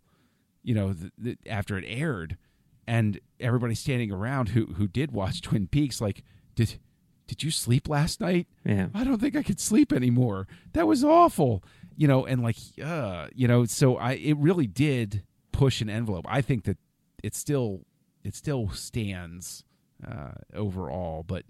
[0.63, 2.37] you know th- th- after it aired
[2.87, 6.23] and everybody standing around who who did watch Twin Peaks like
[6.55, 6.79] did
[7.27, 8.87] did you sleep last night yeah.
[8.93, 10.47] I don't think I could sleep anymore.
[10.73, 11.63] That was awful.
[11.97, 16.25] You know, and like uh, you know, so I it really did push an envelope.
[16.27, 16.77] I think that
[17.23, 17.81] it still
[18.23, 19.63] it still stands
[20.05, 21.45] uh overall, but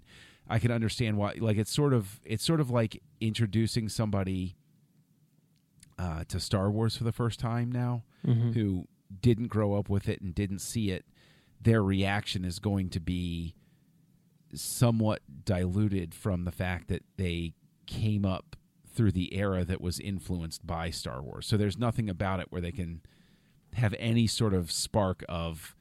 [0.48, 4.56] I can understand why like it's sort of it's sort of like introducing somebody
[5.98, 8.54] uh to Star Wars for the first time now Mhm.
[8.54, 8.86] who
[9.20, 11.04] didn't grow up with it and didn't see it.
[11.60, 13.54] Their reaction is going to be
[14.60, 17.54] somewhat diluted from the fact that they
[17.86, 18.56] came up
[18.94, 21.46] through the era that was influenced by Star Wars.
[21.46, 23.02] So there's nothing about it where they can
[23.74, 25.74] have any sort of spark of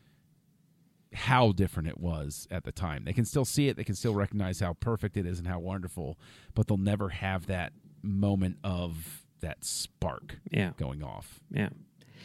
[1.14, 3.06] how different it was at the time.
[3.06, 5.60] They can still see it, they can still recognize how perfect it is and how
[5.60, 6.20] wonderful,
[6.54, 10.72] but they'll never have that moment of that spark Yeah.
[10.78, 11.40] going off.
[11.50, 11.70] Yeah.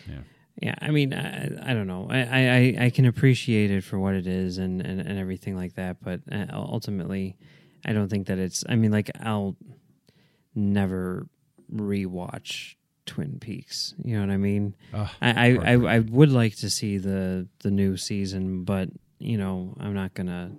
[0.09, 0.23] Yeah.
[0.61, 2.07] Yeah, I mean, I, I don't know.
[2.11, 5.75] I, I, I can appreciate it for what it is and, and, and everything like
[5.77, 7.37] that, but uh, ultimately,
[7.85, 8.63] I don't think that it's.
[8.69, 9.57] I mean, like I'll
[10.55, 11.29] never
[11.73, 12.75] rewatch
[13.07, 13.95] Twin Peaks.
[14.05, 14.75] You know what I mean?
[15.23, 15.95] I, I, I.
[15.97, 20.53] I would like to see the the new season, but you know, I'm not gonna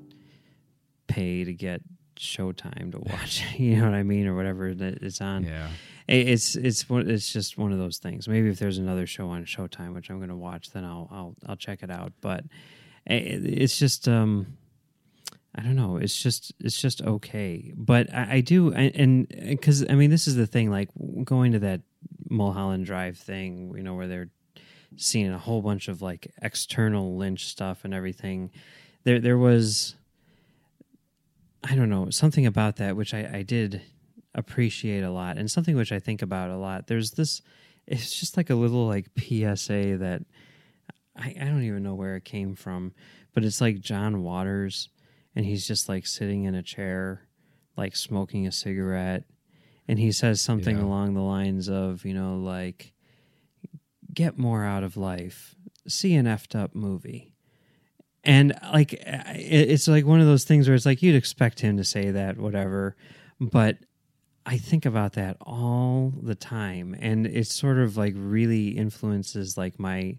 [1.07, 1.81] pay to get
[2.19, 3.43] Showtime to watch.
[3.57, 5.43] you know what I mean, or whatever that it's on.
[5.43, 5.69] yeah.
[6.11, 8.27] It- It's it's it's just one of those things.
[8.27, 11.35] Maybe if there's another show on Showtime, which I'm going to watch, then I'll I'll
[11.47, 12.13] I'll check it out.
[12.21, 12.43] But
[13.05, 14.57] it's just um,
[15.55, 15.97] I don't know.
[15.97, 17.73] It's just it's just okay.
[17.75, 20.69] But I, I do and because I mean this is the thing.
[20.69, 20.89] Like
[21.23, 21.81] going to that
[22.29, 24.29] Mulholland Drive thing, you know, where they're
[24.97, 28.51] seeing a whole bunch of like external Lynch stuff and everything.
[29.03, 29.95] There there was
[31.63, 33.81] I don't know something about that which I, I did
[34.33, 36.87] appreciate a lot and something which I think about a lot.
[36.87, 37.41] There's this
[37.87, 40.21] it's just like a little like PSA that
[41.17, 42.93] I, I don't even know where it came from,
[43.33, 44.89] but it's like John Waters
[45.35, 47.27] and he's just like sitting in a chair,
[47.75, 49.23] like smoking a cigarette,
[49.87, 50.83] and he says something Yeah.
[50.83, 52.93] along the lines of, you know, like
[54.13, 55.55] get more out of life.
[55.87, 57.33] See an effed up movie.
[58.23, 61.83] And like it's like one of those things where it's like you'd expect him to
[61.83, 62.95] say that whatever,
[63.39, 63.77] but
[64.45, 69.79] I think about that all the time and it sort of like really influences like
[69.79, 70.17] my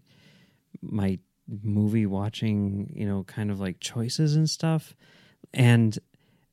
[0.80, 1.18] my
[1.62, 4.94] movie watching, you know, kind of like choices and stuff.
[5.52, 5.98] And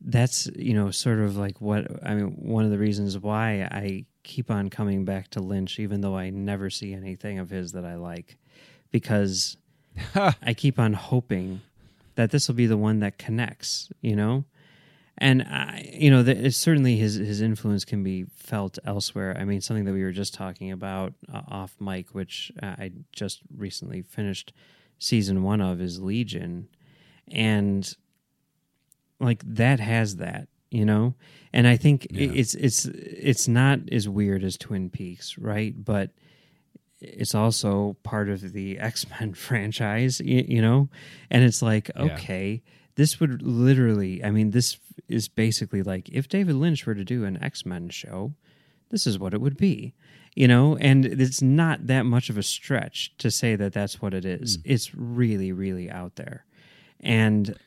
[0.01, 4.05] that's, you know, sort of like what I mean one of the reasons why I
[4.23, 7.85] keep on coming back to Lynch even though I never see anything of his that
[7.85, 8.37] I like
[8.91, 9.57] because
[10.15, 11.61] I keep on hoping
[12.15, 14.43] that this will be the one that connects, you know?
[15.21, 19.35] And I, you know, the, it's certainly his his influence can be felt elsewhere.
[19.39, 22.91] I mean, something that we were just talking about uh, off mic, which uh, I
[23.11, 24.53] just recently finished
[24.97, 26.69] season one of, is Legion,
[27.31, 27.93] and
[29.19, 31.15] like that has that, you know.
[31.51, 32.31] And I think Yeah.
[32.33, 35.73] it's it's it's not as weird as Twin Peaks, right?
[35.83, 36.11] But
[37.01, 40.89] it's also part of the X Men franchise, you, you know?
[41.29, 42.03] And it's like, Yeah.
[42.13, 42.61] okay,
[42.95, 47.25] this would literally, I mean, this is basically like if David Lynch were to do
[47.25, 48.33] an X Men show,
[48.89, 49.93] this is what it would be,
[50.35, 50.75] you know?
[50.77, 54.59] And it's not that much of a stretch to say that that's what it is.
[54.65, 56.45] It's really, really out there.
[56.99, 57.57] And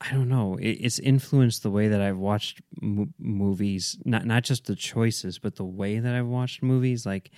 [0.00, 0.58] I don't know.
[0.60, 3.96] It's influenced the way that I've watched mo- movies.
[4.04, 7.06] Not not just the choices, but the way that I've watched movies.
[7.06, 7.30] Like,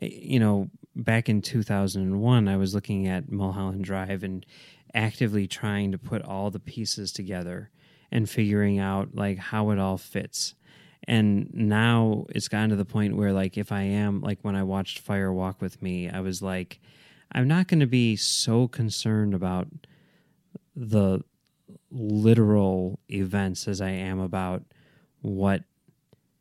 [0.00, 4.22] eh, you know, back in two thousand and one, I was looking at Mulholland Drive
[4.22, 4.44] and
[4.94, 7.70] actively trying to put all the pieces together
[8.12, 10.54] and figuring out like how it all fits.
[11.08, 14.62] And now it's gotten to the point where, like, if I am like when I
[14.62, 16.78] watched Fire Walk with Me, I was like,
[17.32, 19.66] I'm not going to be so concerned about
[20.76, 21.24] the
[21.90, 24.62] literal events as I am about
[25.22, 25.64] what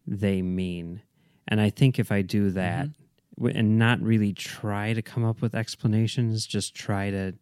[0.05, 1.01] they mean.
[1.47, 3.45] And I think if I do that mm-hmm.
[3.45, 7.33] w and not really try to come up with explanations, just try to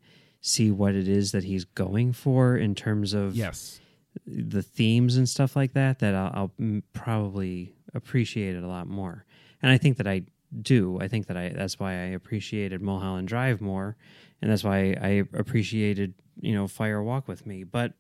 [0.42, 3.82] see what it is that he's going for in terms of Yes.
[4.32, 9.26] The themes and stuff like that, that I'll, I'll probably appreciate it a lot more.
[9.62, 10.24] And I think that I
[10.62, 11.00] do.
[11.00, 13.98] I think that I that's why I appreciated Mulholland Drive more,
[14.42, 17.64] and that's why I appreciated you know Fire Walk with Me.
[17.64, 17.94] But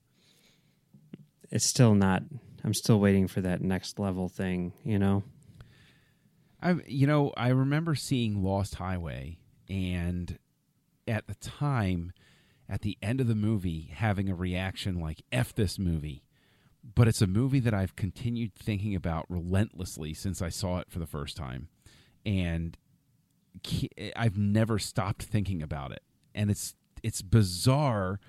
[1.52, 2.24] it's still not.
[2.63, 4.74] I'm still waiting for that next level thing.
[4.84, 5.24] You know.
[6.62, 9.38] I you know, I remember seeing Lost Highway
[9.70, 10.38] and
[11.08, 12.12] at the time
[12.69, 16.23] at the end of the movie having a reaction like F this movie.
[16.95, 20.99] But it's a movie that I've continued thinking about relentlessly since I saw it for
[20.99, 21.67] the first time.
[22.25, 22.77] And
[24.15, 26.03] I've never stopped thinking about it.
[26.34, 28.19] And it's it's bizarre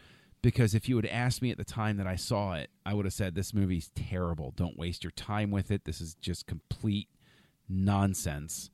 [0.43, 3.05] because if you had asked me at the time that I saw it, I would
[3.05, 4.53] have said this movie's terrible.
[4.57, 5.85] Don't waste your time with it.
[5.85, 7.09] This is just complete
[7.69, 8.71] nonsense.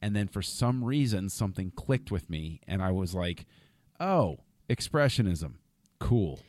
[0.00, 3.44] And then for some reason, something clicked with me, and I was like,
[3.98, 4.38] oh,
[4.70, 5.54] expressionism.
[5.98, 6.40] Cool.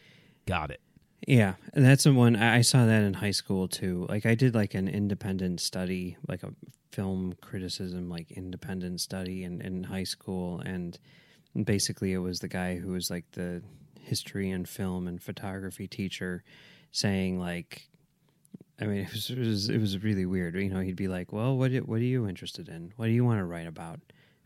[0.45, 0.79] Got it.
[1.27, 4.07] Yeah, and that's the one I saw that in high school too.
[4.09, 6.53] Like I did like an independent study, like a
[6.91, 10.97] film criticism, like independent study in, in high school, and
[11.63, 13.61] basically it was the guy who was like the
[13.99, 16.43] history and film and photography teacher
[16.91, 17.87] saying like
[18.81, 20.55] I mean, it was, it was it was really weird.
[20.55, 22.93] You know, he'd be like, "Well, what what are you interested in?
[22.95, 23.99] What do you want to write about?"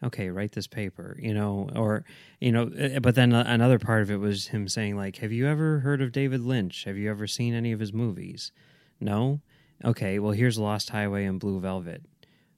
[0.06, 1.18] Okay, write this paper.
[1.22, 2.06] You know, or
[2.40, 5.48] you know, eh, but then another part of it was him saying like, "Have you
[5.48, 6.84] ever heard of David Lynch?
[6.86, 8.52] Have you ever seen any of his movies?"
[9.00, 9.42] No.
[9.84, 12.04] okay, well, here's Lost Highway and Blue Velvet.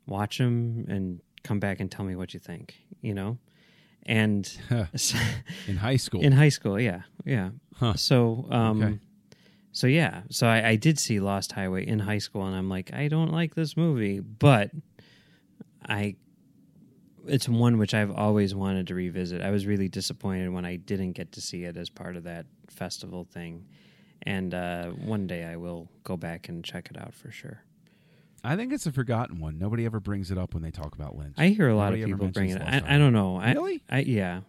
[0.06, 3.38] Watch them and come back and tell me what you think, you know?
[4.06, 4.48] And
[5.68, 6.22] in high school.
[6.22, 7.02] In high school, yeah.
[7.26, 7.50] Yeah.
[7.76, 7.96] Huh.
[7.96, 9.00] So, um, Okay.
[9.72, 10.22] so yeah.
[10.30, 13.32] So I, I did see Lost Highway in high school, and I'm like, I don't
[13.32, 14.70] like this movie, but
[15.88, 16.16] I.
[17.28, 19.42] It's one which I've always wanted to revisit.
[19.42, 22.46] I was really disappointed when I didn't get to see it as part of that
[22.70, 23.66] festival thing,
[24.24, 27.64] and uh, one day I will go back and check it out for sure.
[28.44, 29.58] I think it's a forgotten one.
[29.58, 31.36] Nobody ever brings it up when they talk about Lynch.
[31.38, 32.62] I hear a lot Nobody of people bring it.
[32.62, 33.38] I, I don't know.
[33.38, 33.84] I, Really?
[33.90, 34.42] I yeah.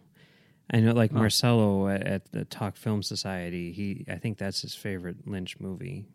[0.71, 1.17] I know, like Huh.
[1.19, 3.71] Marcelo at, at the Talk Film Society.
[3.71, 6.05] He, I think that's his favorite Lynch movie.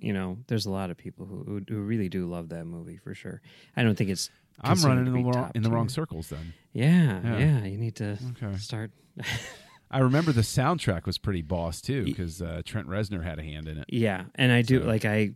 [0.00, 2.96] You know, there's a lot of people who who, who really do love that movie
[2.96, 3.40] for sure.
[3.76, 4.28] I don't think it's.
[4.62, 6.52] I'm running in the, wrong, in the wrong circles then.
[6.72, 7.38] Yeah, Yeah.
[7.38, 8.56] yeah, You need to Okay.
[8.58, 8.90] start.
[9.90, 13.66] I remember the soundtrack was pretty boss too because uh, Trent Reznor had a hand
[13.68, 13.86] in it.
[13.88, 15.30] Yeah, and I do So- like I.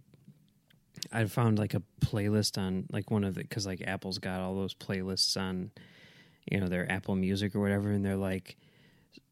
[1.13, 4.55] I found like a playlist on like one of the because like Apple's got all
[4.55, 5.73] those playlists on,
[6.51, 8.57] you know, their Apple Music or whatever, and they're like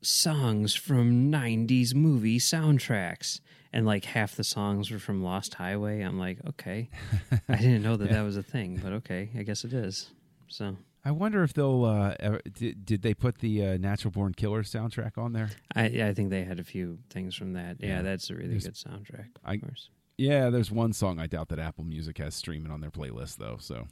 [0.02, 3.40] songs from '90s movie soundtracks,
[3.72, 6.00] and like half the songs were from Lost Highway.
[6.02, 6.90] I'm like, okay,
[7.48, 10.10] I didn't know that that was a thing, but okay, I guess it is.
[10.48, 11.84] So I wonder if they'll.
[11.84, 15.50] Uh, ever, did, did they put the uh, Natural Born Killer soundtrack on there?
[15.74, 17.76] I I think they had a few things from that.
[17.80, 18.02] Yeah, Yeah.
[18.02, 19.28] that's a really There's- good soundtrack.
[19.44, 19.88] I- course.
[20.18, 23.56] Yeah, there's one song I doubt that Apple Music has streaming on their playlist though.
[23.58, 23.86] So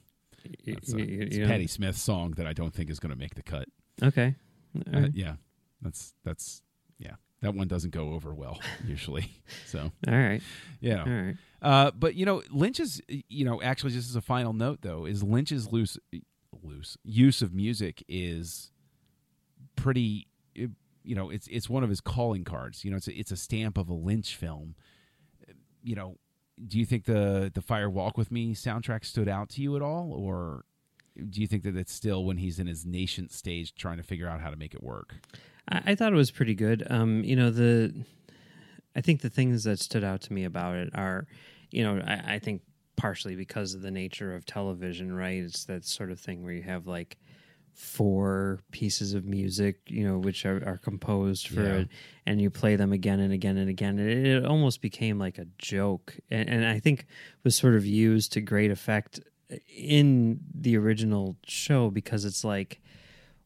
[0.45, 3.01] Y- that's y- a, y- it's you Patti Smith's song that I don't think is
[3.01, 3.67] going to make the cut.
[4.03, 4.35] Okay.
[4.95, 5.11] Uh, right.
[5.15, 5.35] yeah,
[5.83, 6.63] that's that's
[6.99, 7.15] yeah.
[7.43, 9.31] That one doesn't go over well usually.
[9.67, 10.43] So All right.
[10.81, 11.05] yeah.
[11.05, 11.37] All right.
[11.63, 15.23] Uh, but you know, Lynch's you know actually just as a final note though is
[15.23, 15.99] Lynch's loose
[16.63, 18.73] loose use of music is
[19.77, 20.27] pretty.
[20.55, 22.85] you know, it's it's one of his calling cards.
[22.85, 24.75] You know, it's a, it's a stamp of a Lynch film.
[25.83, 26.17] You know,
[26.67, 29.83] do you think the the Fire Walk with Me soundtrack stood out to you at
[29.83, 30.65] all, or
[31.29, 34.29] do you think that it's still when he's in his nascent stage trying to figure
[34.29, 35.15] out how to make it work?
[35.69, 36.87] I, I thought it was pretty good.
[36.91, 38.05] Um, you know, the
[38.95, 41.27] I think the things that stood out to me about it are,
[41.71, 42.63] you know, I, I think
[42.97, 45.43] partially because of the nature of television, right?
[45.43, 47.17] It's that sort of thing where you have like
[47.73, 51.79] four pieces of music, you know, which are, are composed for Yeah.
[51.83, 51.89] it,
[52.27, 53.99] and you play them again and again and again.
[53.99, 57.07] And it, it almost became like a joke, and, and I think
[57.45, 59.21] was sort of used to great effect
[59.75, 62.81] in the original show because it's like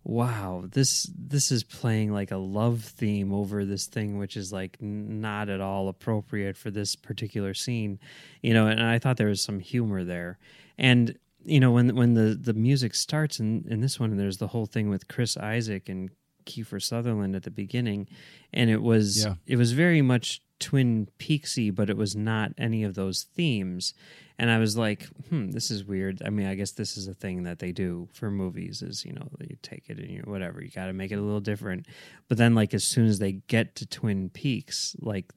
[0.04, 4.76] wow this this is playing like a love theme over this thing which is like
[4.80, 7.98] not at all appropriate for this particular scene
[8.42, 10.38] you know and i thought there was some humor there.
[10.76, 14.48] And you know when when the the music starts in in this one there's the
[14.48, 16.10] whole thing with chris isaak and
[16.46, 18.08] kiefer sutherland at the beginning
[18.52, 19.34] and it was Yeah.
[19.46, 23.94] it was very much twin peaksy but it was not any of those themes
[24.36, 26.20] and I was like, hmm, this is weird.
[26.26, 29.12] I mean, I guess this is a thing that they do for movies is, you
[29.12, 31.86] know, you take it and you whatever, you got to make it a little different.
[32.26, 35.32] But then like as soon as they get to Twin Peaks, like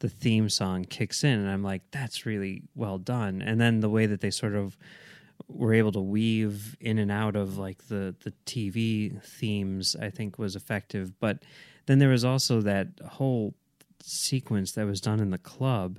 [0.00, 3.40] the theme song kicks in and I'm like, that's really well done.
[3.40, 4.76] And then the way that they sort of
[5.48, 10.38] were able to weave in and out of like the the TV themes, I think
[10.38, 11.18] was effective.
[11.20, 11.42] But
[11.86, 13.54] then there was also that whole
[14.00, 15.98] sequence that was done in the club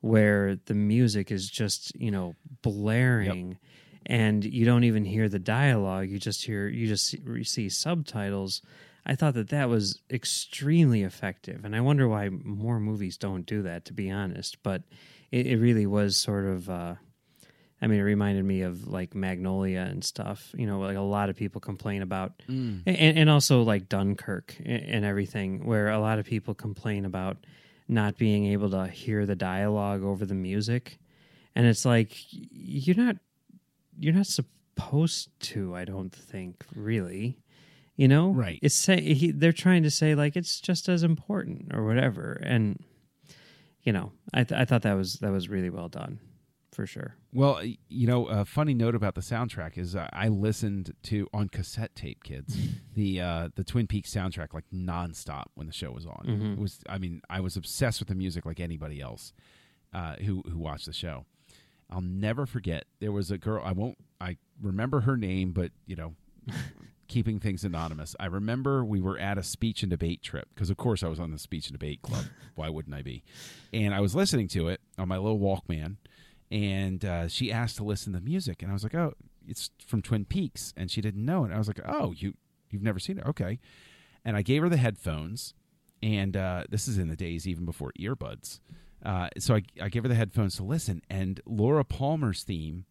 [0.00, 3.58] where the music is just you know blaring.
[4.06, 6.10] And you don't even hear the dialogue.
[6.10, 8.60] You just hear you just see subtitles.
[9.06, 11.64] I thought that that was extremely effective.
[11.64, 14.62] And i wonder why more movies don't do that to be honest.
[14.62, 14.82] But
[15.30, 16.94] it, it really was sort of uh
[17.84, 20.54] I mean, it reminded me of like Magnolia and stuff.
[20.56, 22.82] You know, like a lot of people complain about, mm.
[22.86, 27.36] and, and also like Dunkirk and, and everything, where a lot of people complain about
[27.86, 30.98] not being able to hear the dialogue over the music,
[31.54, 33.16] and it's like you're not
[33.98, 35.76] you're not supposed to.
[35.76, 37.36] I don't think really.
[37.96, 38.58] You know, Right.
[38.62, 42.82] It's say he, they're trying to say like it's just as important or whatever, and
[43.82, 46.18] you know, I th- I thought that was that was really well done,
[46.74, 47.14] for sure.
[47.32, 51.48] Well, you know, a funny note about the soundtrack is uh, I listened to on
[51.48, 52.56] cassette tape, kids,
[52.94, 56.24] the uh, the Twin Peaks soundtrack like nonstop when the show was on.
[56.26, 56.52] Mhm.
[56.54, 59.32] It was, I mean, I was obsessed with the music like anybody else
[59.92, 61.24] uh, who who watched the show.
[61.90, 62.84] I'll never forget.
[63.00, 63.62] There was a girl.
[63.64, 63.98] I won't.
[64.20, 66.14] I remember her name, but you know,
[67.08, 68.16] keeping things anonymous.
[68.18, 71.20] I remember we were at a speech and debate trip because, of course, I was
[71.20, 72.24] on the speech and debate club.
[72.54, 73.22] Why wouldn't I be?
[73.72, 75.96] And I was listening to it on my little Walkman,
[76.54, 79.14] and uh, she asked to listen to the music, and I was like, "Oh,
[79.46, 81.50] it's from Twin Peaks," and she didn't know it.
[81.52, 82.34] I was like, "Oh, you
[82.70, 83.26] you've never seen it?
[83.26, 83.58] Okay."
[84.24, 85.52] And I gave her the headphones,
[86.00, 88.60] and uh, this is in the days even before earbuds.
[89.04, 92.84] uh, so I, I gave her the headphones to listen, and Laura Palmer's theme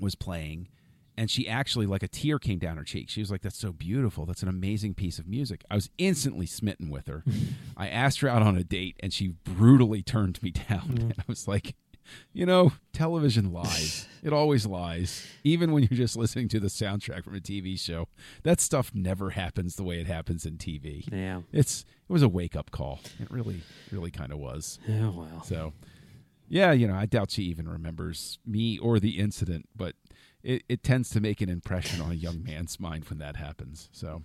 [0.00, 0.68] was playing,
[1.16, 3.10] and she actually like a tear came down her cheek.
[3.10, 4.24] She was like, "That's so beautiful.
[4.24, 7.22] That's an amazing piece of music." I was instantly smitten with her.
[7.76, 10.96] I asked her out on a date, and she brutally turned me down.
[10.98, 11.74] And I was like,
[12.32, 14.06] "You know, television lies.
[14.22, 15.26] it always lies.
[15.44, 18.08] Even when you're just listening to the soundtrack from a TV show,
[18.44, 21.04] that stuff never happens the way it happens in TV.
[21.12, 21.42] Yeah.
[21.52, 23.00] It's it was a wake up call.
[23.20, 24.78] It really, really kind of was.
[24.88, 25.42] Oh well.
[25.44, 25.72] So,
[26.48, 29.94] yeah, you know, I doubt she even remembers me or the incident, but
[30.42, 33.88] it, it tends to make an impression on a young man's mind when that happens.
[33.92, 34.22] So,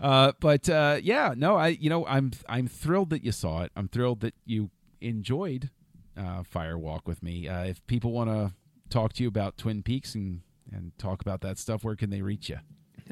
[0.00, 3.72] uh, but uh, yeah, no, I, you know, I'm I'm thrilled that you saw it.
[3.76, 4.70] I'm thrilled that you
[5.00, 5.70] enjoyed
[6.16, 7.48] uh, Fire Walk with Me.
[7.48, 8.52] Uh, if people want to
[8.90, 10.42] talk to you about Twin Peaks and
[10.72, 12.58] and talk about that stuff, where can they reach you?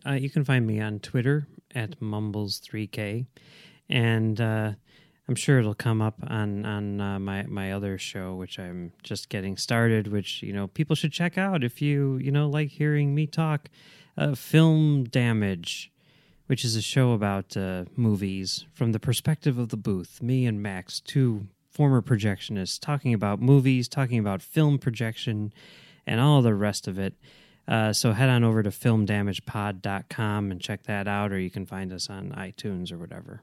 [0.07, 3.27] Uh, you can find me on Twitter at Mumbles3K,
[3.89, 4.73] and uh,
[5.29, 9.29] I'm sure it'll come up on on uh, my my other show, which I'm just
[9.29, 10.09] getting started.
[10.09, 13.69] Which you know people should check out if you you know like hearing me talk.
[14.19, 15.93] Uh, Film Damage,
[16.47, 20.21] which is a show about uh, movies from the perspective of the booth.
[20.21, 25.53] Me and Max, two former projectionist, talking about movies, talking about film projection,
[26.07, 27.15] and all the rest of it.
[27.69, 31.93] Uh, so head on over to filmdamagepod.com and check that out, or you can find
[31.93, 33.43] us on iTunes or whatever.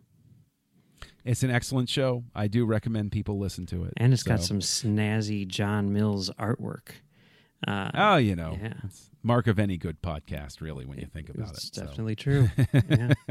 [1.23, 2.23] It's an excellent show.
[2.33, 3.93] I do recommend people listen to it.
[3.97, 6.89] And it's got some snazzy John Mills artwork.
[7.67, 8.73] Uh, Oh, you know, Yeah.
[8.83, 11.75] it's mark of any good podcast, really, when you think about it's it.
[11.75, 11.81] so.
[11.83, 12.49] definitely true.
[12.73, 13.13] yeah.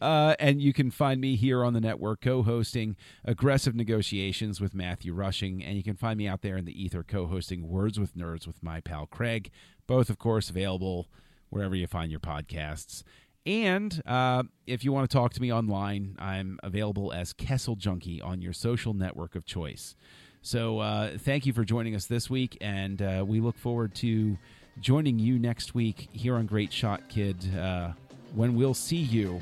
[0.00, 5.14] Uh, and you can find me here on the network co-hosting aggressive negotiations with Matthew
[5.14, 8.44] Rushing, and you can find me out there in the ether co-hosting words with nerds
[8.46, 9.50] with my pal Craig.
[9.86, 11.08] Both, of course, available
[11.50, 13.04] wherever you find your podcasts.
[13.46, 18.20] And uh, if you want to talk to me online, I'm available as Kessel Junkie
[18.20, 19.94] on your social network of choice.
[20.42, 24.36] So uh, thank you for joining us this week, and uh, we look forward to
[24.80, 27.92] joining you next week here on Great Shot Kid uh,
[28.34, 29.40] when we'll see you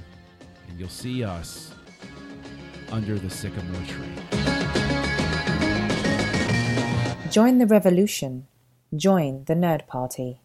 [0.69, 1.73] and you'll see us
[2.91, 4.05] under the sycamore tree.
[7.31, 8.49] Join the revolution.
[8.95, 10.41] Join the Nerd Party.